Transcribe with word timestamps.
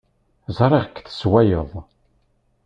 Ẓriɣ-k 0.57 0.95
tessewwayeḍ. 1.05 1.71